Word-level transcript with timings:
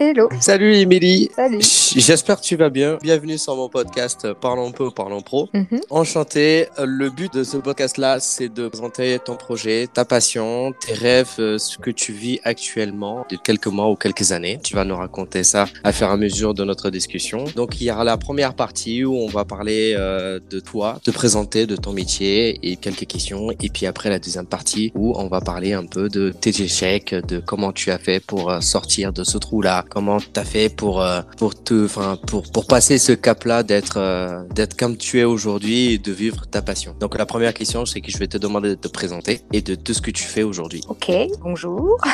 Hello. 0.00 0.28
Salut 0.38 0.76
Émilie. 0.76 1.28
Salut. 1.34 1.58
J'espère 1.60 2.36
que 2.40 2.44
tu 2.46 2.54
vas 2.54 2.70
bien. 2.70 2.98
Bienvenue 3.02 3.36
sur 3.36 3.56
mon 3.56 3.68
podcast 3.68 4.32
Parlons 4.34 4.70
peu, 4.70 4.92
parlons 4.92 5.22
pro. 5.22 5.48
Mhm. 5.52 5.80
Enchanté. 5.90 6.68
Le 6.78 7.10
but 7.10 7.34
de 7.34 7.42
ce 7.42 7.56
podcast-là, 7.56 8.20
c'est 8.20 8.48
de 8.48 8.68
présenter 8.68 9.18
ton 9.18 9.34
projet, 9.34 9.88
ta 9.92 10.04
passion, 10.04 10.72
tes 10.86 10.92
rêves, 10.92 11.34
euh, 11.40 11.58
ce 11.58 11.78
que 11.78 11.90
tu 11.90 12.12
vis 12.12 12.38
actuellement 12.44 13.26
de 13.28 13.34
quelques 13.34 13.66
mois 13.66 13.90
ou 13.90 13.96
quelques 13.96 14.30
années. 14.30 14.60
Tu 14.62 14.76
vas 14.76 14.84
nous 14.84 14.94
raconter 14.96 15.42
ça 15.42 15.66
à 15.82 15.90
faire 15.90 16.10
à 16.10 16.16
mesure 16.16 16.54
de 16.54 16.62
notre 16.62 16.90
discussion. 16.90 17.46
Donc, 17.56 17.80
il 17.80 17.88
y 17.88 17.90
aura 17.90 18.04
la 18.04 18.16
première 18.16 18.54
partie 18.54 19.04
où 19.04 19.16
on 19.16 19.26
va 19.26 19.44
parler 19.44 19.96
euh, 19.98 20.38
de 20.48 20.60
toi, 20.60 21.00
te 21.02 21.10
présenter 21.10 21.66
de 21.66 21.74
ton 21.74 21.92
métier 21.92 22.60
et 22.62 22.76
quelques 22.76 23.08
questions. 23.08 23.50
Et 23.60 23.68
puis 23.68 23.86
après, 23.86 24.10
la 24.10 24.20
deuxième 24.20 24.46
partie 24.46 24.92
où 24.94 25.14
on 25.18 25.26
va 25.26 25.40
parler 25.40 25.72
un 25.72 25.86
peu 25.86 26.08
de 26.08 26.30
tes 26.30 26.62
échecs, 26.62 27.16
de 27.26 27.40
comment 27.40 27.72
tu 27.72 27.90
as 27.90 27.98
fait 27.98 28.24
pour 28.24 28.48
euh, 28.48 28.60
sortir 28.60 29.12
de 29.12 29.24
ce 29.24 29.38
trou-là, 29.38 29.84
comment 29.88 30.18
tu 30.18 30.38
as 30.38 30.44
fait 30.44 30.68
pour, 30.68 31.02
euh, 31.02 31.20
pour 31.36 31.60
te, 31.60 31.84
enfin, 31.84 32.16
pour, 32.26 32.42
pour 32.50 32.66
passer 32.66 32.98
ce 32.98 33.12
cap-là 33.12 33.62
d'être, 33.62 33.96
euh, 33.96 34.42
d'être 34.54 34.76
comme 34.76 34.96
tu 34.96 35.20
es 35.20 35.24
aujourd'hui 35.24 35.94
et 35.94 35.98
de 35.98 36.12
vivre 36.12 36.46
ta 36.46 36.62
passion. 36.62 36.94
Donc, 37.00 37.16
la 37.16 37.26
première 37.26 37.54
question, 37.54 37.86
c'est 37.86 38.00
que 38.00 38.10
je 38.10 38.18
vais 38.18 38.26
te 38.26 38.38
demander 38.38 38.70
de 38.70 38.74
te 38.74 38.88
présenter 38.88 39.40
et 39.52 39.62
de 39.62 39.74
tout 39.74 39.94
ce 39.94 40.02
que 40.02 40.10
tu 40.10 40.24
fais 40.24 40.42
aujourd'hui. 40.42 40.82
Ok, 40.88 41.10
bonjour. 41.42 41.98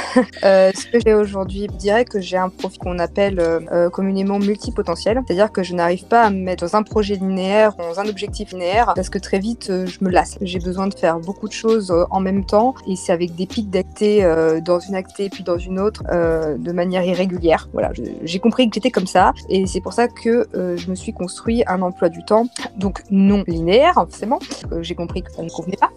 Euh, 0.44 0.70
ce 0.74 0.86
que 0.86 0.98
j'ai 1.04 1.14
aujourd'hui, 1.14 1.66
je 1.70 1.76
dirais 1.76 2.04
que 2.04 2.20
j'ai 2.20 2.36
un 2.36 2.48
profil 2.48 2.78
qu'on 2.78 2.98
appelle 2.98 3.40
euh, 3.40 3.88
communément 3.88 4.38
multipotentiel, 4.38 5.20
c'est-à-dire 5.26 5.50
que 5.50 5.62
je 5.62 5.74
n'arrive 5.74 6.04
pas 6.06 6.22
à 6.22 6.30
me 6.30 6.38
mettre 6.38 6.64
dans 6.64 6.76
un 6.76 6.82
projet 6.82 7.14
linéaire, 7.14 7.74
dans 7.76 7.98
un 7.98 8.08
objectif 8.08 8.52
linéaire, 8.52 8.92
parce 8.94 9.08
que 9.08 9.18
très 9.18 9.38
vite, 9.38 9.66
je 9.68 10.04
me 10.04 10.10
lasse. 10.10 10.38
J'ai 10.40 10.58
besoin 10.58 10.86
de 10.86 10.94
faire 10.94 11.18
beaucoup 11.18 11.48
de 11.48 11.52
choses 11.52 11.92
en 12.10 12.20
même 12.20 12.44
temps, 12.44 12.74
et 12.86 12.96
c'est 12.96 13.12
avec 13.12 13.34
des 13.34 13.46
pics 13.46 13.70
d'acté 13.70 14.22
dans 14.64 14.80
une 14.80 14.94
acté 14.94 15.30
puis 15.30 15.44
dans 15.44 15.58
une 15.58 15.80
autre, 15.80 16.02
de 16.04 16.72
manière 16.72 17.04
irrégulière. 17.04 17.63
Voilà, 17.72 17.92
j'ai 18.22 18.38
compris 18.38 18.68
que 18.68 18.74
j'étais 18.74 18.90
comme 18.90 19.06
ça, 19.06 19.32
et 19.48 19.66
c'est 19.66 19.80
pour 19.80 19.92
ça 19.92 20.08
que 20.08 20.48
euh, 20.54 20.76
je 20.76 20.90
me 20.90 20.94
suis 20.94 21.12
construit 21.12 21.62
un 21.66 21.82
emploi 21.82 22.08
du 22.08 22.24
temps, 22.24 22.46
donc 22.76 23.02
non 23.10 23.44
linéaire, 23.46 23.94
forcément. 23.94 24.38
Euh, 24.72 24.82
j'ai 24.82 24.94
compris 24.94 25.22
que 25.22 25.32
ça 25.32 25.42
ne 25.42 25.48
convenait 25.48 25.76
pas. 25.76 25.90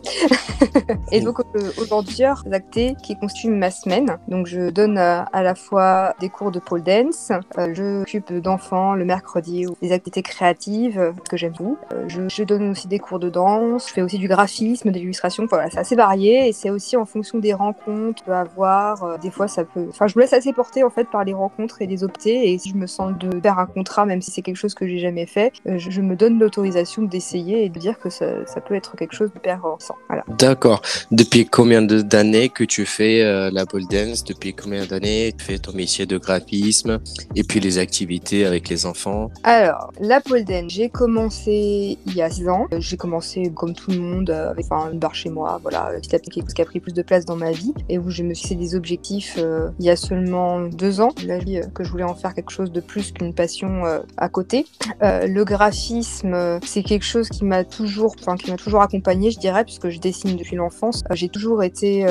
Et 1.11 1.21
donc 1.21 1.39
euh, 1.39 1.71
aujourd'hui, 1.77 2.23
actés 2.23 2.95
qui 3.03 3.15
constituent 3.17 3.49
ma 3.49 3.71
semaine. 3.71 4.17
Donc 4.27 4.47
je 4.47 4.69
donne 4.69 4.97
euh, 4.97 5.21
à 5.31 5.43
la 5.43 5.55
fois 5.55 6.13
des 6.19 6.29
cours 6.29 6.51
de 6.51 6.59
pole 6.59 6.83
dance, 6.83 7.31
euh, 7.57 7.73
je 7.73 7.99
m'occupe 7.99 8.33
d'enfants 8.33 8.93
le 8.93 9.05
mercredi 9.05 9.67
ou 9.67 9.75
des 9.81 9.91
activités 9.91 10.21
créatives 10.21 11.13
que 11.29 11.37
j'aime 11.37 11.53
beaucoup. 11.57 11.77
Je, 12.07 12.43
donne 12.43 12.69
aussi 12.69 12.87
des 12.87 12.99
cours 12.99 13.19
de 13.19 13.29
danse, 13.29 13.89
je 13.89 13.93
fais 13.93 14.01
aussi 14.01 14.17
du 14.17 14.27
graphisme, 14.29 14.91
de 14.91 14.97
l'illustration. 14.97 15.43
Enfin, 15.43 15.57
Voilà, 15.57 15.69
c'est 15.69 15.79
assez 15.79 15.95
varié 15.95 16.47
et 16.47 16.53
c'est 16.53 16.69
aussi 16.69 16.95
en 16.95 17.05
fonction 17.05 17.39
des 17.39 17.53
rencontres 17.53 18.23
que 18.23 18.31
avoir. 18.31 19.03
euh, 19.03 19.17
des 19.17 19.31
fois 19.31 19.47
ça 19.47 19.63
peut. 19.63 19.87
Enfin, 19.89 20.07
je 20.07 20.17
me 20.17 20.21
laisse 20.23 20.33
assez 20.33 20.53
porter 20.53 20.83
en 20.83 20.89
fait 20.89 21.05
par 21.09 21.23
les 21.23 21.33
rencontres 21.33 21.56
et 21.79 21.87
les 21.87 22.03
optés. 22.03 22.51
Et 22.51 22.57
si 22.57 22.69
je 22.69 22.75
me 22.75 22.87
sens 22.87 23.13
de 23.17 23.41
faire 23.41 23.59
un 23.59 23.65
contrat, 23.65 24.05
même 24.05 24.21
si 24.21 24.31
c'est 24.31 24.41
quelque 24.41 24.57
chose 24.57 24.73
que 24.73 24.87
j'ai 24.87 24.99
jamais 24.99 25.25
fait, 25.25 25.51
euh, 25.67 25.77
je, 25.77 25.89
je 25.89 26.01
me 26.01 26.15
donne 26.15 26.39
l'autorisation 26.39 27.03
d'essayer 27.03 27.65
et 27.65 27.69
de 27.69 27.79
dire 27.79 27.99
que 27.99 28.09
ça, 28.09 28.45
ça 28.45 28.61
peut 28.61 28.75
être 28.75 28.95
quelque 28.95 29.13
chose 29.13 29.31
de 29.31 29.37
hyper 29.37 29.61
renforçant. 29.61 29.95
Voilà. 30.07 30.23
D'accord. 30.37 30.81
Depuis 31.11 31.45
combien 31.45 31.81
d'années 31.81 32.49
que 32.49 32.63
tu 32.63 32.85
fais 32.85 33.21
euh, 33.21 33.49
la 33.51 33.65
pole 33.65 33.85
dance? 33.89 34.23
Depuis 34.23 34.53
combien 34.53 34.85
d'années 34.85 35.33
tu 35.37 35.45
fais 35.45 35.57
ton 35.57 35.73
métier 35.73 36.05
de 36.05 36.17
graphisme 36.17 36.99
et 37.35 37.43
puis 37.43 37.59
les 37.59 37.77
activités 37.77 38.45
avec 38.45 38.69
les 38.69 38.85
enfants? 38.85 39.29
Alors, 39.43 39.91
la 39.99 40.21
pole 40.21 40.43
dance, 40.43 40.71
j'ai 40.71 40.89
commencé 40.89 41.97
il 42.05 42.15
y 42.15 42.21
a 42.21 42.29
6 42.29 42.49
ans. 42.49 42.67
Euh, 42.73 42.77
J'ai 42.79 42.97
commencé 42.97 43.51
comme 43.53 43.73
tout 43.73 43.91
le 43.91 43.99
monde 43.99 44.29
avec 44.29 44.65
enfin, 44.69 44.91
une 44.91 44.99
barre 44.99 45.15
chez 45.15 45.29
moi, 45.29 45.59
voilà, 45.61 45.91
petit 46.01 46.15
à 46.15 46.19
petit, 46.19 46.29
quelque 46.29 46.45
chose 46.45 46.53
qui 46.53 46.61
a 46.61 46.65
pris 46.65 46.79
plus 46.79 46.93
de 46.93 47.01
place 47.01 47.25
dans 47.25 47.35
ma 47.35 47.51
vie 47.51 47.73
et 47.89 47.97
où 47.97 48.09
je 48.09 48.23
me 48.23 48.33
suis 48.33 48.49
fait 48.49 48.55
des 48.55 48.75
objectifs 48.75 49.35
euh, 49.37 49.69
il 49.79 49.85
y 49.85 49.89
a 49.89 49.95
seulement 49.95 50.61
deux 50.61 51.01
ans. 51.01 51.09
La 51.25 51.37
vie, 51.39 51.46
euh, 51.55 51.61
que 51.73 51.83
je 51.83 51.91
voulais 51.91 52.03
en 52.03 52.15
faire 52.15 52.33
quelque 52.33 52.51
chose 52.51 52.71
de 52.71 52.81
plus 52.81 53.11
qu'une 53.11 53.33
passion 53.33 53.85
euh, 53.85 53.99
à 54.17 54.29
côté. 54.29 54.65
Euh, 55.01 55.27
le 55.27 55.43
graphisme, 55.45 56.59
c'est 56.65 56.83
quelque 56.83 57.05
chose 57.05 57.29
qui 57.29 57.45
m'a 57.45 57.63
toujours, 57.63 58.15
enfin, 58.19 58.35
qui 58.35 58.51
m'a 58.51 58.57
toujours 58.57 58.81
accompagné, 58.81 59.31
je 59.31 59.39
dirais, 59.39 59.63
puisque 59.63 59.89
je 59.89 59.99
dessine 59.99 60.35
depuis 60.35 60.55
l'enfance. 60.55 61.03
J'ai 61.11 61.29
toujours 61.29 61.63
été 61.63 62.05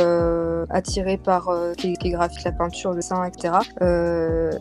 attirée 0.70 1.16
par 1.16 1.50
les, 1.82 1.94
les 2.02 2.10
graphiques, 2.10 2.44
la 2.44 2.52
peinture, 2.52 2.90
le 2.90 2.96
dessin, 2.96 3.24
etc. 3.24 3.54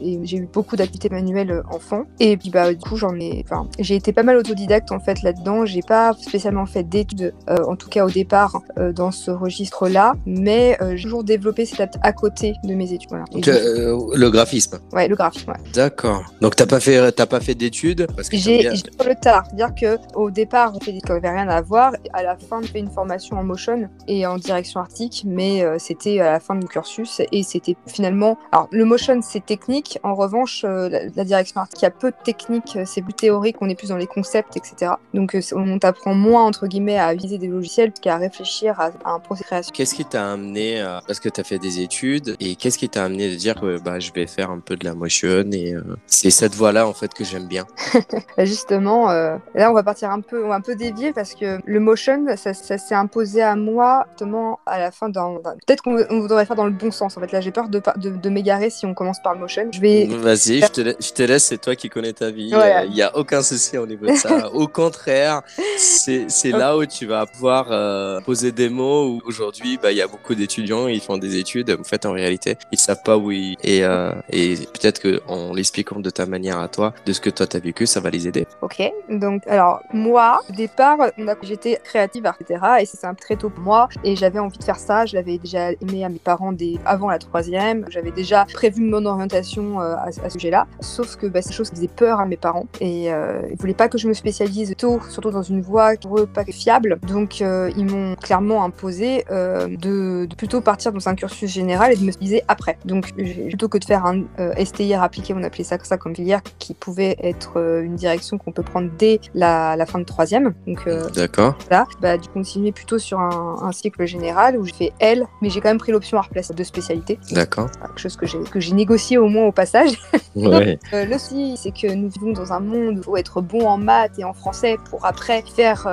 Et 0.01 0.19
j'ai 0.23 0.38
eu 0.38 0.49
beaucoup 0.51 0.75
d'activités 0.75 1.09
manuelles 1.09 1.63
enfant. 1.72 2.03
Et 2.19 2.38
puis 2.38 2.49
bah 2.49 2.73
du 2.73 2.79
coup 2.79 2.97
j'en 2.97 3.16
ai, 3.19 3.44
enfin 3.45 3.67
j'ai 3.79 3.95
été 3.95 4.13
pas 4.13 4.23
mal 4.23 4.38
autodidacte 4.38 4.91
en 4.91 4.99
fait 4.99 5.22
là-dedans. 5.22 5.66
J'ai 5.66 5.81
pas 5.81 6.13
spécialement 6.13 6.66
fait 6.66 6.83
d'études, 6.83 7.33
euh, 7.49 7.57
en 7.67 7.75
tout 7.75 7.89
cas 7.89 8.05
au 8.05 8.09
départ 8.09 8.61
euh, 8.78 8.91
dans 8.91 9.11
ce 9.11 9.31
registre-là, 9.31 10.16
mais 10.25 10.78
euh, 10.81 10.95
j'ai 10.95 11.03
toujours 11.03 11.23
développé 11.23 11.66
cette 11.66 11.97
à 12.01 12.13
côté 12.13 12.53
de 12.63 12.73
mes 12.73 12.91
études. 12.94 13.09
Voilà. 13.09 13.25
Donc, 13.31 13.45
Le 13.45 14.29
graphisme. 14.29 14.64
Ouais, 14.93 15.07
le 15.07 15.15
graphisme. 15.15 15.51
Ouais. 15.51 15.57
D'accord. 15.73 16.23
Donc 16.41 16.55
t'as 16.55 16.65
pas 16.65 16.79
fait, 16.79 17.11
t'as 17.11 17.25
pas 17.25 17.39
fait 17.39 17.55
d'études 17.55 18.07
parce 18.15 18.27
que 18.29 18.35
t'aimes 18.35 18.41
J'ai 18.43 18.57
bien- 18.59 18.71
j'ai 18.75 18.77
sur 18.99 19.07
le 19.09 19.15
tard, 19.15 19.43
c'est-à-dire 19.47 19.73
que 19.75 19.97
au 20.15 20.31
départ 20.31 20.73
on 20.75 20.79
fait 20.79 20.91
des 20.91 21.01
trucs 21.01 21.17
qui 21.21 21.23
n'avaient 21.23 21.37
rien 21.41 21.49
à 21.49 21.61
voir. 21.61 21.93
À 22.13 22.23
la 22.23 22.35
fin 22.37 22.59
on 22.59 22.63
fait 22.63 22.79
une 22.79 22.89
formation 22.91 23.37
en 23.37 23.43
motion 23.43 23.89
et 24.07 24.25
en 24.25 24.37
direction 24.37 24.79
artistique, 24.79 25.23
mais 25.25 25.63
euh, 25.63 25.77
c'était 25.79 26.19
à 26.19 26.31
la 26.31 26.39
fin 26.39 26.55
de 26.55 26.61
mon 26.61 26.67
cursus 26.67 27.21
et 27.31 27.43
c'était 27.43 27.75
finalement. 27.87 28.37
Alors 28.51 28.67
le 28.71 28.85
motion 28.85 29.19
c'est 29.21 29.45
technique, 29.45 29.99
en 30.03 30.15
revanche 30.15 30.63
euh, 30.65 30.89
la, 30.89 31.05
la 31.15 31.23
direction 31.23 31.61
artistique 31.61 31.81
il 31.81 31.85
y 31.85 31.87
a 31.87 31.91
peu 31.91 32.11
de 32.11 32.15
technique, 32.23 32.75
euh, 32.75 32.83
c'est 32.85 33.01
plus 33.01 33.13
théorique, 33.13 33.57
on 33.61 33.69
est 33.69 33.75
plus 33.75 33.89
dans 33.89 33.97
les 33.97 34.07
concepts, 34.07 34.55
etc. 34.57 34.93
Donc 35.13 35.35
euh, 35.35 35.41
on 35.53 35.77
t'apprend 35.79 36.13
moins 36.13 36.43
entre 36.45 36.67
guillemets 36.67 36.97
à 36.97 37.13
utiliser 37.13 37.37
des 37.37 37.47
logiciels 37.47 37.91
qu'à 37.91 38.17
réfléchir 38.17 38.79
à, 38.79 38.91
à 39.03 39.11
un 39.11 39.19
processus 39.19 39.45
de 39.45 39.47
création. 39.47 39.73
Qu'est-ce 39.73 39.95
qui 39.95 40.05
t'a 40.05 40.31
amené, 40.31 40.81
à- 40.81 41.01
parce 41.05 41.19
que 41.19 41.29
tu 41.29 41.41
as 41.41 41.43
fait 41.43 41.59
des 41.59 41.79
études, 41.81 42.35
et 42.39 42.55
qu'est-ce 42.55 42.77
qui 42.77 42.87
t'a 42.89 43.03
amené 43.03 43.29
de 43.29 43.35
dire 43.35 43.55
que 43.59 43.79
bah, 43.79 43.99
je 43.99 44.11
vais 44.13 44.27
faire 44.27 44.54
un 44.55 44.59
peu 44.59 44.75
de 44.75 44.85
la 44.85 44.93
motion 44.93 45.45
et 45.51 45.73
euh, 45.73 45.81
c'est 46.07 46.29
cette 46.31 46.55
voie-là 46.55 46.88
en 46.88 46.93
fait 46.93 47.13
que 47.13 47.23
j'aime 47.23 47.47
bien. 47.47 47.66
Bah, 48.38 48.45
Justement, 48.45 49.09
euh, 49.11 49.38
là 49.53 49.71
on 49.71 49.73
va 49.73 49.83
partir 49.83 50.09
un 50.11 50.21
peu, 50.21 50.43
on 50.43 50.49
va 50.49 50.55
un 50.55 50.61
peu 50.61 50.75
dévier 50.75 51.13
parce 51.13 51.33
que 51.35 51.59
le 51.63 51.79
motion, 51.79 52.25
ça, 52.38 52.53
ça 52.53 52.77
s'est 52.77 52.95
imposé 52.95 53.41
à 53.41 53.55
moi 53.55 54.05
justement 54.11 54.59
à 54.66 54.79
la 54.79 54.91
fin 54.91 55.09
d'un. 55.09 55.35
Peut-être 55.66 55.81
qu'on 55.81 55.97
on 56.09 56.23
devrait 56.23 56.45
faire 56.45 56.55
dans 56.55 56.66
le 56.66 56.71
bon 56.71 56.91
sens. 56.91 57.17
En 57.17 57.21
fait, 57.21 57.31
là 57.31 57.41
j'ai 57.41 57.51
peur 57.51 57.69
de, 57.69 57.81
de, 57.97 58.09
de 58.09 58.29
m'égarer 58.29 58.69
si 58.69 58.85
on 58.85 58.93
commence 58.93 59.21
par 59.23 59.33
le 59.33 59.39
motion. 59.39 59.67
Je 59.71 59.79
vais. 59.79 60.05
Vas-y, 60.07 60.61
je 60.61 60.67
te, 60.67 60.81
la- 60.81 60.93
je 60.99 61.11
te 61.11 61.23
laisse, 61.23 61.45
c'est 61.45 61.59
toi 61.61 61.75
qui 61.75 61.89
connais 61.89 62.13
ta 62.13 62.31
vie. 62.31 62.51
Il 62.87 62.91
n'y 62.93 63.01
a 63.01 63.16
aucun 63.17 63.41
souci 63.41 63.77
au 63.77 63.85
niveau 63.87 64.05
de 64.07 64.16
ça. 64.16 64.49
au 64.53 64.67
contraire, 64.67 65.41
c'est 65.77 66.25
c'est 66.29 66.51
là 66.51 66.77
où 66.77 66.85
tu 66.85 67.05
vas 67.05 67.25
pouvoir 67.25 67.67
euh, 67.72 68.19
poser 68.22 68.51
des 68.51 68.69
mots 68.69 69.05
où 69.07 69.22
aujourd'hui, 69.25 69.77
bah, 69.81 69.91
il 69.91 69.97
y 69.97 70.01
a 70.01 70.07
beaucoup 70.07 70.35
d'étudiants, 70.35 70.87
ils 70.87 71.01
font 71.01 71.17
des 71.17 71.37
études, 71.37 71.75
en 71.79 71.83
fait, 71.83 72.05
en 72.05 72.11
réalité, 72.11 72.57
ils 72.72 72.79
savent 72.79 73.01
pas 73.03 73.17
où 73.17 73.31
ils... 73.31 73.55
Et, 73.63 73.83
euh, 73.83 74.11
et 74.29 74.44
peut-être 74.53 75.01
qu'en 75.01 75.53
l'expliquant 75.53 76.00
de 76.00 76.09
ta 76.09 76.25
manière 76.25 76.59
à 76.59 76.67
toi, 76.67 76.94
de 77.06 77.13
ce 77.13 77.22
que 77.22 77.29
toi 77.29 77.47
t'as 77.47 77.59
vécu, 77.59 77.85
ça 77.85 78.00
va 78.00 78.09
les 78.09 78.28
aider. 78.28 78.45
Ok. 78.61 78.81
Donc, 79.09 79.45
alors 79.47 79.81
moi, 79.94 80.41
au 80.50 80.53
départ, 80.53 80.97
j'étais 81.41 81.79
créative, 81.83 82.31
etc. 82.39 82.61
Et 82.81 82.85
c'est 82.85 83.05
un 83.05 83.13
très 83.13 83.35
tôt 83.35 83.50
pour 83.50 83.63
moi. 83.63 83.89
Et 84.03 84.16
j'avais 84.16 84.39
envie 84.39 84.57
de 84.57 84.63
faire 84.63 84.79
ça. 84.79 85.05
Je 85.05 85.16
l'avais 85.16 85.38
déjà 85.38 85.72
aimé 85.72 86.03
à 86.03 86.09
mes 86.09 86.19
parents 86.19 86.51
dès 86.51 86.75
avant 86.85 87.09
la 87.09 87.19
troisième. 87.19 87.85
J'avais 87.89 88.11
déjà 88.11 88.45
prévu 88.45 88.81
mon 88.81 89.05
orientation 89.05 89.81
euh, 89.81 89.95
à, 89.95 90.11
ce 90.11 90.29
sujet-là. 90.29 90.67
Sauf 90.79 91.16
que 91.16 91.28
bah, 91.28 91.41
c'est 91.41 91.50
des 91.50 91.55
choses 91.55 91.69
qui 91.69 91.75
faisaient 91.75 91.88
peur 91.88 92.19
à 92.19 92.25
mes 92.25 92.38
parents. 92.38 92.67
Et 92.81 93.11
euh, 93.13 93.41
ils 93.50 93.57
voulaient 93.57 93.73
pas 93.73 93.89
que 93.89 93.97
je 93.97 94.07
me 94.07 94.13
spécialise 94.13 94.75
tôt, 94.78 95.00
surtout 95.09 95.31
dans 95.31 95.44
une 95.44 95.61
voie 95.61 95.94
pour 96.01 96.19
eux 96.19 96.25
pas 96.25 96.44
fiable. 96.45 97.00
Donc, 97.07 97.41
euh, 97.41 97.72
ils 97.78 97.85
m'ont 97.85 98.16
clairement 98.16 98.63
imposé 98.63 99.25
euh, 99.31 99.67
de, 99.67 100.25
de 100.25 100.35
plutôt 100.35 100.61
partir 100.61 100.91
dans 100.91 101.07
un 101.07 101.16
cursus 101.16 101.51
général 101.51 101.94
et 101.94 101.95
de 101.95 102.03
me 102.03 102.11
spécialiser 102.11 102.44
après. 102.47 102.78
Donc, 102.85 103.13
plutôt 103.13 103.69
que 103.69 103.78
de 103.78 103.85
faire 103.85 104.05
un 104.05 104.23
euh, 104.39 104.53
STIR 104.63 105.01
appliqué, 105.01 105.33
on 105.33 105.43
appelait 105.43 105.63
ça, 105.63 105.77
ça 105.83 105.97
comme 105.97 106.15
filière, 106.15 106.41
qui 106.59 106.73
pouvait 106.73 107.15
être 107.21 107.53
euh, 107.57 107.81
une 107.81 107.95
direction 107.95 108.37
qu'on 108.37 108.51
peut 108.51 108.63
prendre 108.63 108.89
dès 108.97 109.19
la, 109.33 109.75
la 109.75 109.85
fin 109.85 109.99
de 109.99 110.03
troisième. 110.03 110.53
Donc, 110.67 110.83
euh, 110.87 111.09
D'accord 111.09 111.57
voilà, 111.69 111.85
bah, 112.01 112.17
de 112.17 112.27
continuer 112.27 112.71
plutôt 112.71 112.97
sur 112.99 113.19
un, 113.19 113.57
un 113.61 113.71
cycle 113.71 114.05
général 114.05 114.57
où 114.57 114.65
j'ai 114.65 114.73
fait 114.73 114.93
L, 114.99 115.25
mais 115.41 115.49
j'ai 115.49 115.61
quand 115.61 115.69
même 115.69 115.77
pris 115.77 115.91
l'option 115.91 116.17
art 116.17 116.29
place 116.29 116.51
de 116.51 116.63
spécialité, 116.63 117.19
D'accord. 117.31 117.69
quelque 117.71 117.99
chose 117.99 118.15
que 118.15 118.25
j'ai 118.25 118.39
que 118.39 118.59
j'ai 118.59 118.73
négocié 118.73 119.17
au 119.17 119.27
moins 119.27 119.45
au 119.45 119.51
passage. 119.51 119.91
Ouais. 120.35 120.77
Euh, 120.93 121.05
le 121.05 121.17
souci, 121.17 121.55
c'est 121.55 121.71
que 121.71 121.93
nous 121.93 122.09
vivons 122.09 122.33
dans 122.33 122.51
un 122.51 122.59
monde 122.59 122.97
où 122.97 122.99
il 122.99 123.03
faut 123.03 123.16
être 123.16 123.41
bon 123.41 123.66
en 123.67 123.78
maths 123.78 124.19
et 124.19 124.25
en 124.25 124.33
français 124.33 124.75
pour 124.89 125.05
après 125.05 125.41
faire 125.43 125.87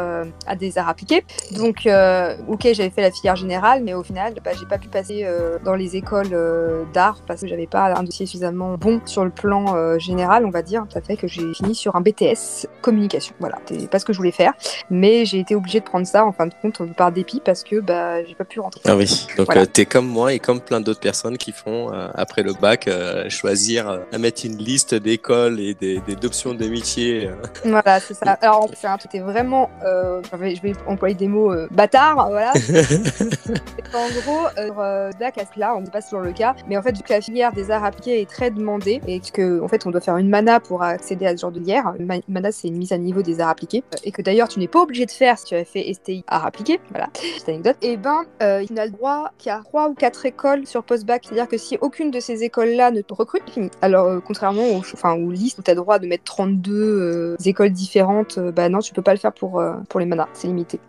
à 0.49 0.57
des 0.57 0.79
arts 0.79 0.89
appliqués. 0.89 1.25
Donc, 1.53 1.89
ok, 2.49 2.69
j'avais 2.73 2.91
fait 2.91 3.03
la 3.03 3.13
filière 3.13 3.37
générale, 3.37 3.85
mais 3.85 3.95
au 3.95 4.03
final, 4.03 4.35
bah, 4.45 4.51
j'ai 4.59 4.67
pas 4.67 4.79
pu 4.79 4.89
passer 4.89 5.25
dans 5.65 5.77
les 5.77 5.95
écoles 5.95 6.37
d'art 6.93 7.21
parce 7.25 7.43
que 7.43 7.47
j'avais 7.47 7.69
pas 7.69 7.95
un 7.97 8.03
dossier 8.03 8.22
suffisamment 8.27 8.77
bon 8.77 9.01
sur 9.05 9.25
le 9.25 9.31
plan 9.31 9.75
euh, 9.77 9.99
général, 9.99 10.45
on 10.47 10.51
va 10.51 10.63
dire. 10.63 10.85
Ça 10.93 11.01
fait 11.01 11.17
que 11.17 11.27
j'ai 11.27 11.53
fini 11.55 11.75
sur 11.75 11.97
un 11.97 12.01
BTS 12.01 12.67
communication. 12.81 13.35
Voilà, 13.41 13.59
c'est 13.67 13.89
pas 13.89 13.99
ce 13.99 14.05
que 14.05 14.13
je 14.13 14.19
voulais 14.19 14.31
faire, 14.33 14.53
mais 14.91 15.25
j'ai 15.25 15.39
été 15.39 15.55
obligée 15.55 15.81
de 15.81 15.85
prendre 15.85 16.07
ça 16.07 16.25
en 16.25 16.33
fin 16.33 16.47
de 16.47 16.55
compte 16.61 16.81
par 16.95 17.13
dépit 17.13 17.41
parce 17.45 17.63
que 17.65 17.81
bah, 17.81 18.23
j'ai 18.25 18.35
pas 18.35 18.45
pu 18.45 18.61
rentrer. 18.61 18.81
Ah 18.87 18.97
oui, 18.97 19.27
donc 19.37 19.47
Voilà. 19.47 19.63
euh, 19.63 19.67
t'es 19.67 19.85
comme 19.87 20.07
moi 20.07 20.33
et 20.33 20.39
comme 20.39 20.61
plein 20.61 20.81
d'autres 20.81 21.01
personnes 21.01 21.39
qui 21.39 21.53
font, 21.53 21.93
euh, 21.93 22.09
après 22.15 22.43
le 22.43 22.53
bac, 22.53 22.89
euh, 22.89 23.29
choisir, 23.29 23.89
euh, 23.89 23.99
à 24.13 24.19
mettre 24.19 24.45
une 24.45 24.57
liste 24.59 24.95
d'écoles 24.95 25.61
et 25.61 25.75
des, 25.75 26.01
des 26.01 26.17
d'options 26.17 26.55
de 26.55 26.67
métiers. 26.67 27.29
euh. 27.29 27.35
Voilà, 27.65 28.01
c'est 28.01 28.15
ça. 28.15 28.33
Alors, 28.43 28.69
c'est 28.77 28.87
un 28.87 28.97
truc 28.99 29.15
vraiment, 29.21 29.71
euh, 29.85 30.21
je, 30.33 30.37
vais, 30.37 30.55
je 30.55 30.63
vais 30.63 30.73
employer 30.87 31.15
des 31.15 31.29
mots 31.29 31.53
euh, 31.53 31.69
bâtards, 31.71 32.29
voilà. 32.31 32.53
en 33.95 34.09
gros, 34.21 34.47
euh, 34.59 34.67
sur, 34.67 34.81
euh, 34.81 35.11
DAC, 35.19 35.39
à 35.39 35.43
ce 35.43 35.59
là 35.61 35.75
on 35.77 35.81
ne 35.83 35.87
pas 35.87 36.03
toujours 36.03 36.21
le 36.21 36.33
cas, 36.33 36.55
mais 36.69 36.77
en 36.77 36.83
fait, 36.83 36.97
vu 36.97 37.03
que 37.03 37.13
la 37.13 37.21
filière 37.21 37.53
des 37.53 37.71
arts 37.71 37.85
appliqués 37.85 38.12
est 38.21 38.29
très 38.29 38.51
demandé 38.51 39.01
et 39.07 39.21
que 39.21 39.61
en 39.61 39.69
fait 39.69 39.87
on 39.87 39.91
doit 39.91 40.01
faire 40.01 40.17
une 40.17 40.29
mana 40.29 40.61
pour 40.61 40.83
accéder 40.83 41.27
à 41.27 41.37
ce 41.37 41.43
genre 41.43 41.53
de 41.53 41.61
lière. 41.61 41.95
Une 41.99 42.23
mana 42.29 42.53
c'est 42.53 42.69
une 42.69 42.77
mise 42.77 42.93
à 42.93 42.99
niveau 42.99 43.23
des 43.23 43.41
arts 43.41 43.51
appliqués 43.51 43.85
et 44.05 44.13
que 44.13 44.23
d'ailleurs 44.23 44.49
tu 44.49 44.59
n'es 44.59 44.69
pas 44.69 44.81
obligé 44.81 45.07
de 45.07 45.11
faire 45.11 45.39
si 45.39 45.47
tu 45.47 45.55
avais 45.55 45.65
fait 45.65 45.93
STI 45.93 46.25
arts 46.27 46.47
appliqués. 46.47 46.81
Voilà, 46.91 47.09
petite 47.13 47.49
anecdote. 47.49 47.77
Et 47.83 47.97
ben 47.97 48.25
euh, 48.43 48.65
il 48.69 48.75
n'a 48.75 48.87
le 48.87 48.93
droit 48.93 49.31
qu'à 49.39 49.61
trois 49.65 49.89
ou 49.89 49.95
quatre 49.95 50.27
écoles 50.27 50.67
sur 50.67 50.83
post-bac, 50.83 51.23
c'est-à-dire 51.25 51.49
que 51.49 51.59
si 51.59 51.79
aucune 51.81 52.11
de 52.11 52.21
ces 52.21 52.43
écoles-là 52.45 52.91
ne 52.91 53.01
te 53.01 53.15
recrute. 53.15 53.43
Alors 53.81 54.07
euh, 54.07 54.21
contrairement 54.25 54.69
aux, 54.69 54.79
enfin, 54.79 55.17
listes 55.17 55.59
où 55.59 55.63
tu 55.63 55.71
as 55.71 55.75
le 55.75 55.81
droit 55.81 55.99
de 55.99 56.07
mettre 56.07 56.25
32 56.25 56.73
euh, 56.73 57.37
écoles 57.45 57.71
différentes, 57.71 58.39
bah 58.39 58.69
non 58.69 58.81
tu 58.81 58.93
peux 58.93 59.03
pas 59.03 59.13
le 59.13 59.19
faire 59.19 59.33
pour 59.33 59.63
pour 59.89 60.01
les 60.01 60.07
manas, 60.07 60.29
c'est 60.33 60.49
limité. 60.49 60.81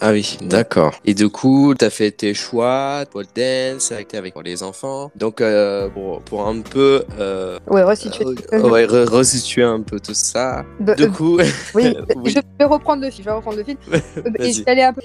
Ah 0.00 0.12
oui, 0.12 0.38
d'accord. 0.42 0.94
Et 1.04 1.14
du 1.14 1.28
coup 1.28 1.74
tu 1.78 1.84
as 1.84 1.90
fait 1.90 2.10
tes 2.10 2.34
choix, 2.34 3.04
pole 3.10 3.26
dance, 3.34 3.92
avec, 3.92 4.14
avec 4.14 4.34
les 4.44 4.62
enfants. 4.62 5.10
Donc 5.16 5.42
pour, 5.94 6.20
pour 6.22 6.46
un 6.46 6.60
peu 6.72 7.02
ouais 7.68 7.82
resituer, 7.82 8.24
ouais, 8.52 8.86
resituer 8.86 9.62
un 9.62 9.80
peu 9.80 10.00
tout 10.00 10.14
ça. 10.14 10.64
du 10.80 11.10
coup, 11.10 11.38
oui, 11.74 11.94
je 12.24 12.40
vais 12.58 12.64
reprendre 12.64 13.02
le 13.02 13.10
fil. 13.10 13.24
Je 13.24 13.28
vais 13.28 13.34
reprendre 13.34 13.58
le 13.58 13.64
fil. 13.64 13.76
et 14.66 14.82
un 14.82 14.92
peu. 14.92 15.02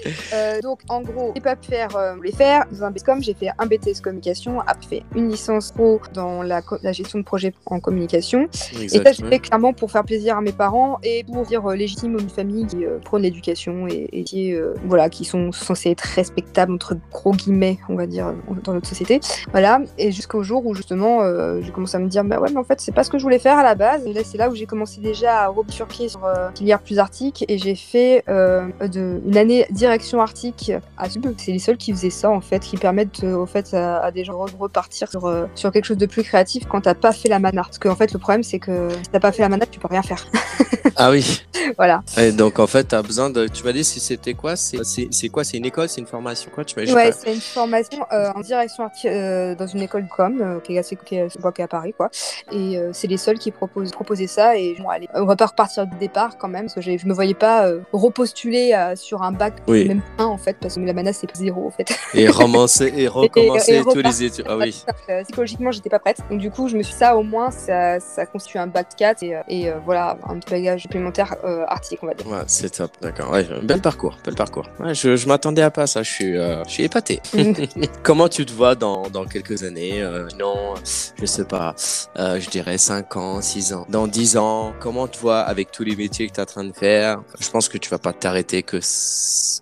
donc 0.62 0.80
en 0.88 1.02
gros, 1.02 1.32
j'ai 1.34 1.40
pas 1.40 1.56
pu 1.56 1.68
faire, 1.68 1.96
euh, 1.96 2.14
les 2.22 2.32
faire 2.32 2.64
dans 2.70 2.84
un 2.84 2.90
BTS 2.90 3.20
j'ai 3.20 3.34
fait 3.34 3.48
un 3.58 3.66
BTS 3.66 4.00
communication, 4.02 4.60
après 4.60 4.88
fait 4.88 5.02
une 5.14 5.28
licence 5.28 5.72
pro 5.72 6.00
dans 6.14 6.42
la, 6.42 6.62
la 6.82 6.92
gestion 6.92 7.18
de 7.18 7.24
projet 7.24 7.52
en 7.66 7.80
communication. 7.80 8.48
Et 8.80 8.88
ça, 8.88 9.12
j'ai 9.12 9.24
fait 9.24 9.38
clairement 9.38 9.72
pour 9.72 9.90
faire 9.90 10.04
plaisir 10.04 10.36
à 10.36 10.40
mes 10.40 10.52
parents 10.52 10.98
et 11.02 11.24
pour 11.24 11.44
dire 11.44 11.66
euh, 11.66 11.74
légitime 11.74 12.16
aux 12.16 12.20
familles 12.20 12.66
qui 12.66 12.84
euh, 12.84 12.98
prônent 12.98 13.22
l'éducation 13.22 13.86
et, 13.86 14.24
qui, 14.24 14.54
voilà, 14.84 15.08
qui 15.08 15.24
sont 15.24 15.52
censés 15.52 15.90
être 15.90 16.00
respectables, 16.00 16.72
entre 16.72 16.96
gros 17.10 17.32
guillemets, 17.32 17.78
on 17.88 17.96
va 17.96 18.06
dire, 18.06 18.34
dans 18.64 18.72
notre 18.72 18.88
société. 18.88 19.20
Voilà. 19.50 19.80
Et 19.98 20.12
jusqu'au 20.12 20.42
jour 20.42 20.64
où 20.66 20.74
justement, 20.74 21.20
j'ai 21.62 21.70
commencé 21.70 21.96
à 21.96 22.00
me 22.00 22.08
dire, 22.08 22.24
bah 22.24 22.38
ouais, 22.38 22.50
mais 22.50 22.58
en 22.58 22.64
fait, 22.64 22.80
c'est 22.80 22.92
pas 22.92 23.04
ce 23.04 23.10
que 23.10 23.18
je 23.18 23.22
voulais 23.22 23.38
faire 23.38 23.58
à 23.58 23.62
la 23.62 23.74
base. 23.74 24.06
Et 24.06 24.12
là, 24.12 24.22
c'est 24.24 24.38
là 24.38 24.50
où 24.50 24.54
j'ai 24.54 24.66
commencé 24.66 25.00
déjà 25.00 25.42
à 25.42 25.48
rebifurquer 25.48 26.08
sur 26.08 26.20
filière 26.54 26.80
plus 26.80 26.98
arctique 26.98 27.44
et 27.48 27.58
j'ai 27.58 27.74
fait 27.74 28.24
de, 28.26 29.20
une 29.26 29.36
année 29.36 29.66
direction 29.70 30.20
arctique 30.20 30.72
à 30.96 31.08
Sub. 31.08 31.26
C'est 31.36 31.52
les 31.52 31.58
seuls 31.58 31.76
qui 31.76 31.92
faisaient 31.92 32.10
ça 32.10 32.30
en 32.30 32.40
fait, 32.40 32.60
qui 32.60 32.76
permettent 32.76 33.24
au 33.24 33.46
fait 33.46 33.74
à, 33.74 34.10
des 34.10 34.24
gens 34.24 34.46
de 34.46 34.56
repartir 34.56 35.10
sur, 35.10 35.26
euh, 35.26 35.46
sur 35.54 35.72
quelque 35.72 35.84
chose 35.84 35.96
de 35.96 36.06
plus 36.06 36.22
créatif 36.22 36.64
quand 36.68 36.82
t'as 36.82 36.94
pas 36.94 37.12
fait 37.12 37.28
la 37.28 37.38
mana. 37.38 37.62
Parce 37.62 37.78
qu'en 37.78 37.96
fait 37.96 38.12
le 38.12 38.18
problème 38.18 38.42
c'est 38.42 38.58
que 38.58 38.88
si 38.90 39.10
t'as 39.10 39.20
pas 39.20 39.32
fait 39.32 39.42
la 39.42 39.48
mana 39.48 39.66
tu 39.66 39.78
peux 39.78 39.88
rien 39.88 40.02
faire. 40.02 40.26
ah 40.96 41.10
oui. 41.10 41.42
voilà. 41.76 42.02
Et 42.16 42.32
donc 42.32 42.58
en 42.58 42.66
fait 42.66 42.84
t'as 42.84 43.02
besoin 43.02 43.30
de. 43.30 43.48
Tu 43.48 43.64
m'as 43.64 43.72
dit 43.72 43.84
si 43.84 44.00
c'était 44.00 44.34
quoi? 44.34 44.56
C'est 44.56 45.28
quoi? 45.28 45.44
C'est 45.44 45.56
une 45.56 45.66
école? 45.66 45.88
C'est 45.88 46.00
une 46.00 46.06
formation? 46.06 46.50
Quoi 46.54 46.64
tu 46.64 46.78
Ouais 46.78 47.12
c'est 47.12 47.34
une 47.34 47.40
formation 47.40 48.06
euh, 48.12 48.30
en 48.34 48.40
direction 48.40 48.88
euh, 49.04 49.54
dans 49.54 49.66
une 49.66 49.82
école 49.82 50.04
de 50.04 50.08
com 50.08 50.60
qui 50.64 50.76
est 50.76 50.78
assez 50.78 50.96
qui 50.96 51.16
est, 51.16 51.28
à 51.58 51.68
Paris 51.68 51.94
quoi. 51.96 52.10
Et 52.52 52.78
c'est 52.92 53.06
les 53.06 53.16
seuls 53.16 53.38
qui 53.38 53.50
proposent 53.50 53.90
proposer 53.90 54.26
ça 54.26 54.56
et 54.56 54.76
bon 54.78 54.88
allez 54.88 55.08
on 55.14 55.24
va 55.24 55.36
pas 55.36 55.46
repartir 55.46 55.86
du 55.86 55.96
départ 55.96 56.38
quand 56.38 56.48
même 56.48 56.66
parce 56.66 56.74
que 56.74 56.80
je 56.80 57.06
me 57.06 57.14
voyais 57.14 57.34
pas 57.34 57.70
repostuler 57.92 58.74
sur 58.96 59.22
un 59.22 59.32
bac 59.32 59.54
même 59.68 60.02
un 60.18 60.26
en 60.26 60.38
fait 60.38 60.56
parce 60.60 60.74
que 60.74 60.80
la 60.80 60.92
mana 60.92 61.12
c'est 61.12 61.28
zéro 61.34 61.66
en 61.66 61.70
fait. 61.70 61.96
Et 62.14 62.28
romancer 62.28 62.92
et 62.96 63.08
recommencer 63.08 63.82
tous 63.84 64.00
les 64.00 64.24
études. 64.24 64.46
Ah 64.48 64.56
oui. 64.56 64.84
Euh, 65.08 65.22
psychologiquement, 65.24 65.70
j'étais 65.70 65.90
pas 65.90 65.98
prête. 65.98 66.18
Donc 66.30 66.40
du 66.40 66.50
coup, 66.50 66.68
je 66.68 66.76
me 66.76 66.82
suis 66.82 66.94
ça 66.94 67.16
au 67.16 67.22
moins, 67.22 67.50
ça, 67.50 68.00
ça 68.00 68.26
constitue 68.26 68.58
un 68.58 68.66
bac 68.66 68.88
4 68.96 69.22
et, 69.22 69.36
et 69.48 69.68
euh, 69.68 69.74
voilà, 69.84 70.18
un 70.28 70.38
petit 70.38 70.50
bagage 70.50 70.82
supplémentaire 70.82 71.36
euh, 71.44 71.64
artistique, 71.66 72.00
on 72.02 72.06
va 72.06 72.14
dire. 72.14 72.26
Ouais, 72.26 72.38
c'est 72.46 72.70
top, 72.70 72.90
d'accord. 73.00 73.30
Ouais, 73.30 73.46
bel 73.62 73.80
parcours, 73.80 74.16
bel 74.24 74.34
parcours. 74.34 74.66
Ouais, 74.80 74.94
je, 74.94 75.16
je 75.16 75.28
m'attendais 75.28 75.62
à 75.62 75.70
pas 75.70 75.86
ça, 75.86 76.02
je 76.02 76.10
suis, 76.10 76.34
je 76.34 76.62
suis 76.68 76.84
épaté. 76.84 77.20
Comment 78.02 78.28
tu 78.28 78.44
te 78.46 78.52
vois 78.52 78.74
dans, 78.74 79.08
dans 79.08 79.24
quelques 79.24 79.62
années 79.62 80.02
Non, 80.38 80.74
je 81.20 81.26
sais 81.26 81.37
pas, 81.42 81.74
je 82.16 82.48
dirais 82.50 82.78
5 82.78 83.16
ans, 83.16 83.40
6 83.40 83.72
ans. 83.72 83.86
Dans 83.88 84.06
10 84.06 84.36
ans, 84.36 84.72
comment 84.80 85.06
tu 85.06 85.18
te 85.18 85.22
vois 85.22 85.40
avec 85.40 85.70
tous 85.70 85.84
les 85.84 85.96
métiers 85.96 86.28
que 86.28 86.32
tu 86.32 86.38
es 86.38 86.42
en 86.42 86.46
train 86.46 86.64
de 86.64 86.72
faire? 86.72 87.22
Je 87.40 87.50
pense 87.50 87.68
que 87.68 87.78
tu 87.78 87.90
vas 87.90 87.98
pas 87.98 88.12
t'arrêter 88.12 88.62
que, 88.62 88.78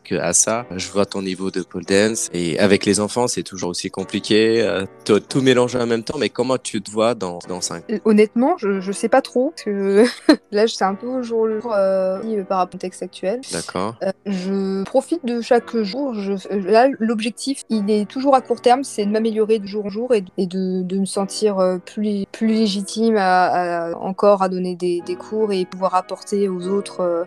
que 0.05 0.15
à 0.15 0.33
ça. 0.33 0.67
Je 0.75 0.91
vois 0.91 1.07
ton 1.07 1.23
niveau 1.23 1.51
de 1.51 1.63
pole 1.63 1.85
dance 1.85 2.31
et 2.33 2.59
avec 2.59 2.85
les 2.85 3.01
enfants, 3.01 3.29
c'est 3.29 3.43
toujours 3.43 3.71
aussi 3.71 3.91
compliqué. 3.91 4.63
Euh, 4.63 4.85
tout 5.05 5.41
mélanger 5.41 5.79
en 5.79 5.87
même 5.87 6.03
temps, 6.03 6.19
mais 6.19 6.29
comment 6.29 6.59
tu 6.59 6.83
te 6.83 6.91
vois 6.91 7.15
dans, 7.15 7.39
dans 7.49 7.61
5 7.61 7.85
euh, 7.91 7.99
Honnêtement, 8.05 8.57
je, 8.59 8.81
je 8.81 8.93
sais 8.93 9.09
pas 9.09 9.23
trop. 9.23 9.53
que 9.65 10.05
là, 10.53 10.67
c'est 10.67 10.85
un 10.85 10.95
peu 10.95 11.07
au 11.07 11.23
jour 11.23 11.47
le 11.47 11.61
jour 11.61 11.73
euh, 11.75 12.45
par 12.45 12.59
rapport 12.59 12.67
au 12.67 12.77
contexte 12.77 13.03
actuel. 13.03 13.41
D'accord. 13.53 13.97
je 14.27 14.83
profite 14.85 15.25
de 15.25 15.41
chaque 15.41 15.77
jour. 15.77 16.15
Je, 16.15 16.33
là, 16.55 16.89
l'objectif, 16.99 17.63
il 17.71 17.91
est 17.91 18.09
toujours 18.09 18.35
à 18.35 18.41
court 18.41 18.61
terme, 18.61 18.85
c'est 18.85 19.07
de 19.07 19.11
m'améliorer 19.11 19.59
de 19.59 19.67
jour 19.67 19.87
en 19.87 19.89
jour 19.89 20.15
et, 20.15 20.25
et 20.37 20.47
de, 20.47 20.83
de, 20.83 20.99
me 20.99 21.05
sentir 21.05 21.59
plus, 21.85 22.25
plus 22.33 22.49
légitime 22.49 23.17
à, 23.19 23.91
encore 24.01 24.43
à 24.43 24.49
donner 24.49 24.75
des, 24.75 25.01
des, 25.07 25.17
cours 25.17 25.53
et 25.53 25.65
pouvoir 25.65 25.95
apporter 25.95 26.49
aux 26.49 26.69
autres 26.69 27.27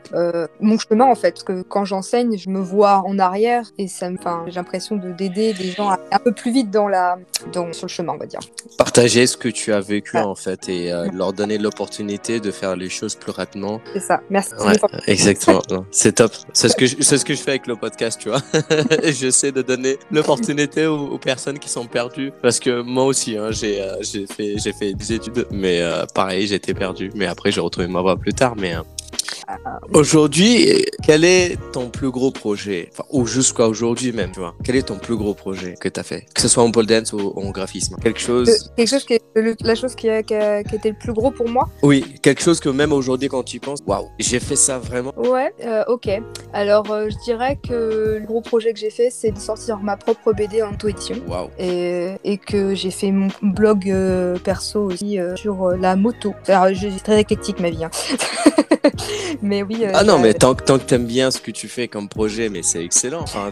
mon 0.59 0.77
chemin 0.77 1.05
en 1.05 1.15
fait. 1.15 1.31
Parce 1.31 1.43
que 1.43 1.61
quand 1.61 1.85
j'enseigne, 1.85 2.37
je 2.37 2.49
me 2.49 2.59
vois 2.59 3.03
en 3.05 3.19
arrière 3.19 3.65
et 3.77 3.87
ça 3.87 4.09
me, 4.09 4.17
j'ai 4.47 4.55
l'impression 4.55 4.95
de 4.95 5.11
d'aider 5.11 5.53
les 5.53 5.71
gens 5.71 5.89
à, 5.89 5.99
un 6.11 6.19
peu 6.19 6.31
plus 6.31 6.51
vite 6.51 6.71
dans 6.71 6.87
la, 6.87 7.17
dans, 7.53 7.71
sur 7.73 7.87
le 7.87 7.91
chemin, 7.91 8.13
on 8.13 8.17
va 8.17 8.25
dire. 8.25 8.39
Partager 8.77 9.27
ce 9.27 9.37
que 9.37 9.49
tu 9.49 9.73
as 9.73 9.81
vécu 9.81 10.17
en 10.17 10.35
fait 10.35 10.69
et 10.69 10.91
euh, 10.91 11.07
leur 11.13 11.33
donner 11.33 11.57
l'opportunité 11.57 12.39
de 12.39 12.51
faire 12.51 12.75
les 12.75 12.89
choses 12.89 13.15
plus 13.15 13.31
rapidement. 13.31 13.81
C'est 13.93 13.99
ça. 13.99 14.21
Merci. 14.29 14.53
exactement. 15.07 15.61
c'est 15.91 16.13
top. 16.13 16.31
C'est 16.53 16.69
ce 16.69 16.75
que 16.75 16.85
c'est 16.87 17.17
ce 17.17 17.25
que 17.25 17.33
je 17.33 17.41
fais 17.41 17.51
avec 17.51 17.67
le 17.67 17.75
podcast, 17.75 18.19
tu 18.21 18.29
vois. 18.29 18.41
J'essaie 19.03 19.51
de 19.51 19.61
donner 19.61 19.97
l'opportunité 20.11 20.85
aux, 20.85 21.17
personnes 21.17 21.59
qui 21.59 21.69
sont 21.69 21.85
perdues 21.85 22.31
parce 22.41 22.59
que 22.59 22.81
moi 22.81 23.05
aussi, 23.05 23.37
hein, 23.37 23.51
j'ai 23.51 23.81
euh, 23.81 23.95
j'ai 24.01 24.25
j'ai 24.37 24.73
fait 24.73 24.93
des 24.93 25.13
études, 25.13 25.47
mais 25.51 25.81
euh, 25.81 26.05
pareil, 26.13 26.47
j'étais 26.47 26.73
perdu. 26.73 27.11
Mais 27.15 27.25
après, 27.25 27.51
j'ai 27.51 27.61
retrouvé 27.61 27.87
ma 27.87 28.01
voie 28.01 28.17
plus 28.17 28.33
tard, 28.33 28.55
mais 28.55 28.75
Aujourd'hui, 29.93 30.85
quel 31.03 31.25
est 31.25 31.57
ton 31.71 31.89
plus 31.89 32.11
gros 32.11 32.31
projet? 32.31 32.89
Enfin, 32.91 33.03
Ou 33.11 33.25
jusqu'à 33.25 33.67
aujourd'hui 33.67 34.11
même, 34.11 34.31
tu 34.31 34.39
vois. 34.39 34.55
Quel 34.63 34.75
est 34.75 34.87
ton 34.87 34.97
plus 34.97 35.15
gros 35.15 35.33
projet 35.33 35.75
que 35.79 35.89
tu 35.89 35.99
as 35.99 36.03
fait? 36.03 36.25
Que 36.33 36.41
ce 36.41 36.47
soit 36.47 36.63
en 36.63 36.71
pole 36.71 36.85
dance 36.85 37.13
ou 37.13 37.33
en 37.35 37.49
graphisme? 37.51 37.95
Quelque 38.01 38.19
chose... 38.19 38.71
quelque 38.75 38.87
chose 38.87 39.05
qui 39.05 39.13
est, 39.13 39.23
la 39.61 39.75
chose 39.75 39.95
qui 39.95 40.09
a, 40.09 40.23
qui, 40.23 40.35
a, 40.35 40.59
été 40.59 40.89
le 40.89 40.95
plus 40.97 41.13
gros 41.13 41.31
pour 41.31 41.49
moi 41.49 41.67
Oui, 41.81 42.05
quelque 42.21 42.41
chose 42.41 42.59
que 42.59 42.69
même 42.69 42.93
aujourd'hui 42.93 43.27
quand 43.27 43.43
tu 43.43 43.57
y 43.57 43.59
penses, 43.59 43.79
waouh, 43.85 44.07
j'ai 44.19 44.39
fait 44.39 44.55
ça 44.55 44.77
vraiment 44.77 45.13
Ouais, 45.17 45.51
euh, 45.65 45.83
ok. 45.87 46.09
Alors, 46.53 46.91
euh, 46.91 47.09
je 47.09 47.17
dirais 47.23 47.57
que 47.61 48.17
le 48.19 48.25
gros 48.25 48.41
projet 48.41 48.73
que 48.73 48.79
j'ai 48.79 48.89
fait, 48.89 49.09
c'est 49.09 49.31
de 49.31 49.39
sortir 49.39 49.79
ma 49.79 49.97
propre 49.97 50.33
BD 50.33 50.61
en 50.61 50.73
auto-édition. 50.73 51.17
Waouh. 51.27 51.49
Et, 51.57 52.11
et, 52.23 52.37
que 52.37 52.75
j'ai 52.75 52.91
fait 52.91 53.11
mon 53.11 53.29
blog 53.41 53.89
euh, 53.89 54.37
perso 54.37 54.85
aussi 54.85 55.17
sur 55.35 55.71
la 55.71 55.95
moto. 55.95 56.33
Alors, 56.47 56.67
c'est 56.79 57.03
très 57.03 57.19
éclectique 57.19 57.59
ma 57.59 57.69
vie. 57.69 57.83
Hein. 57.83 57.91
mais 59.41 59.63
oui. 59.63 59.85
Euh, 59.85 59.91
ah 59.93 60.03
non, 60.03 60.19
mais 60.19 60.33
tant, 60.33 60.53
tant 60.53 60.77
que 60.77 60.83
t'aimes 60.83 61.05
bien 61.05 61.31
ce 61.31 61.39
que 61.39 61.51
tu 61.51 61.67
fais 61.67 61.87
comme 61.87 62.09
projet, 62.09 62.49
mais 62.49 62.61
c'est 62.63 62.83
excellent. 62.83 63.21
Enfin, 63.21 63.51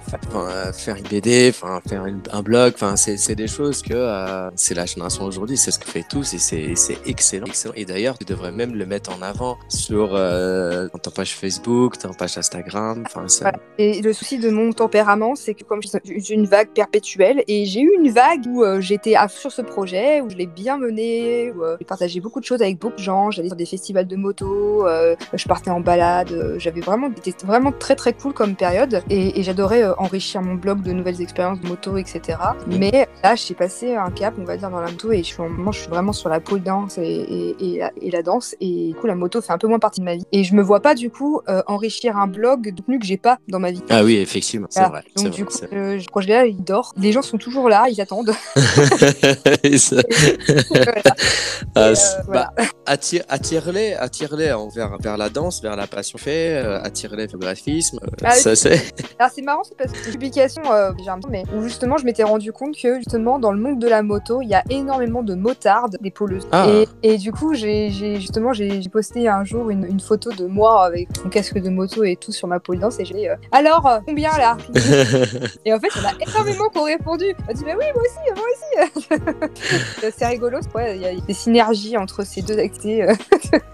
faire 0.73 0.95
une 0.95 1.07
BD, 1.07 1.49
enfin, 1.49 1.81
faire 1.87 2.05
un 2.31 2.41
blog, 2.41 2.73
enfin, 2.75 2.95
c'est 2.95 3.35
des 3.35 3.47
choses 3.47 3.81
que 3.81 3.93
euh, 3.93 4.49
c'est 4.55 4.73
la 4.73 4.85
génération 4.85 5.23
aujourd'hui, 5.23 5.57
c'est 5.57 5.71
ce 5.71 5.79
que 5.79 5.87
fait 5.87 6.05
tous 6.07 6.33
et 6.33 6.37
c'est 6.39 6.97
excellent, 7.05 7.47
excellent. 7.47 7.73
Et 7.75 7.85
d'ailleurs, 7.85 8.17
tu 8.17 8.25
devrais 8.25 8.51
même 8.51 8.75
le 8.75 8.85
mettre 8.85 9.15
en 9.17 9.21
avant 9.21 9.57
sur 9.69 10.11
euh, 10.13 10.87
ton 11.01 11.11
page 11.11 11.35
Facebook, 11.35 11.97
ton 11.97 12.13
page 12.13 12.37
Instagram. 12.37 13.03
Enfin, 13.05 13.27
ça... 13.27 13.51
Et 13.77 14.01
le 14.01 14.13
souci 14.13 14.39
de 14.39 14.49
mon 14.49 14.73
tempérament, 14.73 15.35
c'est 15.35 15.53
que 15.53 15.63
comme 15.63 15.81
j'ai 15.81 16.33
une 16.33 16.47
vague 16.47 16.69
perpétuelle 16.69 17.43
et 17.47 17.65
j'ai 17.65 17.81
eu 17.81 17.91
une 17.97 18.11
vague 18.11 18.45
où 18.47 18.63
j'étais 18.79 19.15
sur 19.29 19.51
ce 19.51 19.61
projet, 19.61 20.21
où 20.21 20.29
je 20.29 20.35
l'ai 20.35 20.47
bien 20.47 20.77
mené, 20.77 21.51
où 21.51 21.63
j'ai 21.79 21.85
partagé 21.85 22.19
beaucoup 22.19 22.39
de 22.39 22.45
choses 22.45 22.61
avec 22.61 22.77
beaucoup 22.77 22.97
de 22.97 23.01
gens, 23.01 23.31
j'allais 23.31 23.49
sur 23.49 23.57
des 23.57 23.65
festivals 23.65 24.07
de 24.07 24.15
moto, 24.15 24.85
je 25.33 25.47
partais 25.47 25.69
en 25.69 25.76
balade. 25.79 26.31
Euh, 26.31 26.59
j'avais 26.59 26.81
vraiment, 26.81 27.09
c'était 27.23 27.45
vraiment 27.45 27.71
très 27.71 27.95
très 27.95 28.13
cool 28.13 28.33
comme 28.33 28.55
période 28.55 29.01
et, 29.09 29.43
j'adorais 29.43 29.83
euh, 29.83 29.93
enrichir 29.97 30.41
mon 30.41 30.55
blog 30.55 30.81
de 30.81 30.91
nouvelles 30.91 31.21
expériences 31.21 31.61
de 31.61 31.67
moto, 31.67 31.97
etc. 31.97 32.37
Mais 32.67 33.07
là, 33.23 33.35
j'ai 33.35 33.53
passé 33.53 33.95
un 33.95 34.11
cap, 34.11 34.33
on 34.39 34.43
va 34.43 34.57
dire, 34.57 34.69
dans 34.69 34.79
la 34.79 34.91
moto 34.91 35.11
et 35.11 35.19
je 35.19 35.23
suis, 35.23 35.41
moment, 35.41 35.71
je 35.71 35.81
suis 35.81 35.89
vraiment 35.89 36.13
sur 36.13 36.29
la 36.29 36.39
pole 36.39 36.63
danse 36.63 36.97
et, 36.97 37.55
et, 37.59 38.11
la, 38.11 38.21
danse 38.21 38.55
et 38.59 38.89
du 38.89 38.95
coup, 38.95 39.07
la 39.07 39.15
moto 39.15 39.41
fait 39.41 39.53
un 39.53 39.57
peu 39.57 39.67
moins 39.67 39.79
partie 39.79 39.99
de 39.99 40.05
ma 40.05 40.15
vie. 40.15 40.25
Et 40.31 40.43
je 40.43 40.55
me 40.55 40.61
vois 40.61 40.81
pas 40.81 40.95
du 40.95 41.09
coup 41.09 41.41
euh, 41.47 41.61
enrichir 41.67 42.17
un 42.17 42.27
blog 42.27 42.73
de 42.73 42.81
contenu 42.81 42.99
que 42.99 43.05
j'ai 43.05 43.17
pas 43.17 43.37
dans 43.47 43.59
ma 43.59 43.71
vie. 43.71 43.83
Ah 43.89 44.03
oui, 44.03 44.17
effectivement, 44.17 44.67
c'est 44.69 44.83
vrai. 44.83 45.03
Donc 45.15 45.31
du 45.31 45.45
coup, 45.45 45.53
le 45.71 45.99
projet-là, 46.09 46.45
il 46.45 46.63
dort. 46.63 46.93
Les 46.97 47.11
gens 47.11 47.21
sont 47.21 47.37
toujours 47.37 47.69
là, 47.69 47.85
ils 47.89 48.01
attendent. 48.01 48.33
ah, 51.75 51.93
bah, 52.27 52.53
attire, 52.85 53.23
attire-les, 53.29 53.93
attire-les 53.93 54.53
vers, 54.73 54.97
vers 54.99 55.17
la 55.17 55.29
danse, 55.29 55.61
vers 55.67 55.75
la 55.75 55.87
passion 55.87 56.17
fait, 56.17 56.53
euh, 56.63 56.81
attire-les 56.81 57.25
vers 57.27 57.33
le 57.33 57.39
graphisme. 57.39 57.99
euh, 58.03 58.07
Ah, 58.23 58.31
ça, 58.31 58.55
c'est... 58.55 58.81
Alors 59.19 59.31
c'est 59.33 59.41
marrant, 59.41 59.63
c'est 59.63 59.75
parce 59.77 59.91
que 59.91 60.11
publication, 60.11 60.61
euh, 60.71 60.91
j'ai 61.03 61.09
un 61.09 61.17
mais 61.29 61.43
où 61.53 61.63
justement 61.63 61.97
je 61.97 62.05
m'étais 62.05 62.23
rendu 62.23 62.51
compte 62.53 62.75
que 62.81 62.97
justement 62.99 63.37
dans 63.39 63.51
le 63.51 63.59
monde 63.59 63.79
de 63.79 63.87
la 63.87 64.01
moto, 64.03 64.41
il 64.41 64.47
y 64.49 64.53
a 64.53 64.63
énormément 64.69 65.23
de 65.23 65.35
motardes, 65.35 65.97
des 65.99 66.11
poleuses. 66.11 66.47
Ah. 66.51 66.67
Et, 66.69 66.87
et 67.13 67.17
du 67.17 67.31
coup, 67.31 67.53
j'ai 67.53 67.89
j'ai- 67.89 68.19
justement 68.19 68.53
j'ai 68.53 68.79
posté 68.89 69.27
un 69.27 69.43
jour 69.43 69.69
une, 69.69 69.83
une 69.85 69.99
photo 69.99 70.31
de 70.31 70.45
moi 70.45 70.85
avec 70.85 71.07
mon 71.23 71.29
casque 71.29 71.57
de 71.59 71.69
moto 71.69 72.03
et 72.03 72.15
tout 72.15 72.31
sur 72.31 72.47
ma 72.47 72.59
pole 72.59 72.79
dance 72.79 72.99
et 72.99 73.05
j'ai 73.05 73.13
dit 73.15 73.27
euh, 73.27 73.35
alors 73.51 73.99
combien 74.05 74.31
là? 74.37 74.55
Et 75.65 75.73
en 75.73 75.79
fait, 75.79 75.87
il 75.95 76.01
y 76.01 76.05
en 76.05 76.09
a 76.09 76.13
énormément 76.29 76.69
qui 76.69 76.77
ont 76.77 76.83
répondu. 76.83 77.25
On 77.49 77.53
dit 77.53 77.63
mais 77.65 77.73
oui, 77.75 77.85
moi 77.93 78.03
aussi, 78.03 78.39
moi 78.39 78.45
aussi. 78.53 80.11
c'est 80.17 80.27
rigolo, 80.27 80.59
ouais, 80.75 80.95
il 80.95 81.01
y 81.01 81.05
a 81.05 81.13
des 81.15 81.33
synergies 81.33 81.97
entre 81.97 82.23
ces 82.25 82.41
deux 82.41 82.57
activités. 82.57 83.05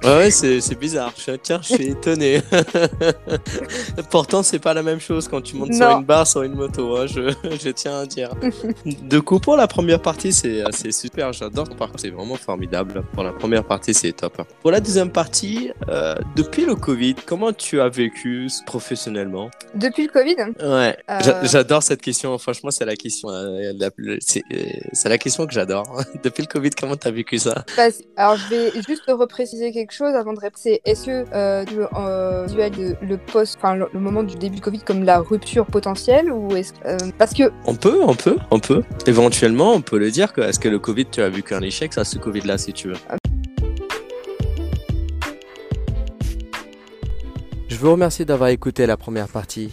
Ouais, 0.04 0.18
ouais, 0.18 0.32
c'est, 0.32 0.62
c'est 0.62 0.76
bizarre. 0.76 1.14
Je, 1.18 1.32
tiens, 1.34 1.60
je 1.62 1.74
suis 1.76 1.83
étonné. 1.90 2.42
Pourtant, 4.10 4.44
c'est 4.44 4.60
pas 4.60 4.74
la 4.74 4.84
même 4.84 5.00
chose 5.00 5.28
quand 5.28 5.42
tu 5.42 5.56
montes 5.56 5.74
sur 5.74 5.90
une 5.90 6.04
barre, 6.04 6.28
sur 6.28 6.44
une 6.44 6.54
moto. 6.54 6.98
hein, 6.98 7.06
je, 7.08 7.34
je 7.64 7.70
tiens 7.70 8.00
à 8.00 8.06
dire. 8.06 8.32
De 8.86 9.20
coup, 9.20 9.40
pour 9.40 9.56
la 9.56 9.68
première 9.68 10.02
partie, 10.02 10.32
c'est, 10.34 10.64
c'est 10.72 10.92
super. 10.92 11.32
J'adore. 11.34 11.68
Par 11.76 11.88
contre, 11.90 12.02
c'est 12.02 12.10
vraiment 12.10 12.36
formidable. 12.36 13.04
Pour 13.14 13.24
la 13.24 13.32
première 13.32 13.64
partie, 13.64 13.94
c'est 13.94 14.12
top. 14.14 14.42
Pour 14.62 14.72
la 14.72 14.80
deuxième 14.80 15.12
partie, 15.12 15.72
euh, 15.90 16.16
depuis 16.36 16.66
le 16.66 16.76
Covid, 16.76 17.16
comment 17.26 17.54
tu 17.54 17.80
as 17.82 17.90
vécu 17.90 18.48
professionnellement? 18.66 19.50
Depuis 19.76 20.04
le 20.08 20.10
Covid, 20.12 20.36
Ouais, 20.62 20.98
Euh. 21.10 21.20
J'a- 21.24 21.44
j'adore 21.44 21.84
cette 21.84 22.02
question. 22.02 22.38
Franchement, 22.38 22.72
c'est 22.72 22.86
la 22.86 22.96
question, 22.96 23.30
euh, 23.30 23.74
c'est, 24.20 24.44
euh, 24.54 25.10
la 25.10 25.18
question 25.18 25.46
que 25.46 25.54
j'adore. 25.54 26.02
Depuis 26.24 26.42
le 26.44 26.48
Covid, 26.48 26.70
comment 26.72 26.96
t'as 26.96 27.12
vécu 27.12 27.38
ça? 27.38 27.64
Alors 28.18 28.36
je 28.38 28.48
vais 28.50 28.72
juste 28.88 29.04
repréciser 29.08 29.72
quelque 29.72 29.92
chose 29.94 30.14
avant 30.16 30.34
de 30.34 30.40
répondre. 30.40 30.60
C'est 30.62 30.82
est-ce 30.86 31.06
que 31.06 31.63
euh, 31.72 31.88
tu 31.88 31.98
euh, 31.98 32.46
visualises 32.46 32.98
le, 33.02 33.18
post, 33.18 33.58
enfin 33.58 33.76
le, 33.76 33.88
le 33.94 34.00
moment 34.00 34.24
du 34.24 34.36
début 34.36 34.56
du 34.58 34.62
Covid 34.62 34.80
comme 34.80 35.04
la 35.04 35.20
rupture 35.20 35.66
potentielle 35.66 36.32
ou 36.32 36.56
est-ce 36.56 36.74
que 36.74 36.88
euh, 36.88 36.98
parce 37.18 37.34
que 37.34 37.52
On 37.66 37.76
peut, 37.76 38.00
on 38.04 38.16
peut, 38.16 38.38
on 38.52 38.60
peut. 38.60 38.84
Éventuellement, 39.06 39.74
on 39.74 39.82
peut 39.82 39.98
le 39.98 40.12
dire 40.12 40.34
que 40.34 40.42
est-ce 40.42 40.60
que 40.60 40.70
le 40.70 40.80
Covid, 40.80 41.06
tu 41.06 41.22
as 41.22 41.30
vu 41.30 41.44
qu'un 41.44 41.62
échec, 41.62 41.94
ça, 41.94 42.04
ce 42.04 42.18
Covid-là, 42.18 42.58
si 42.58 42.74
tu 42.74 42.90
veux? 42.90 42.98
Je 47.70 47.76
vous 47.78 47.92
remercie 47.92 48.26
d'avoir 48.26 48.50
écouté 48.50 48.86
la 48.86 48.98
première 48.98 49.28
partie. 49.28 49.72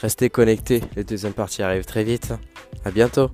Restez 0.00 0.30
connectés, 0.30 0.82
la 0.96 1.02
deuxième 1.02 1.32
partie 1.32 1.62
arrive 1.62 1.84
très 1.84 2.04
vite. 2.04 2.32
À 2.84 2.90
bientôt. 2.90 3.30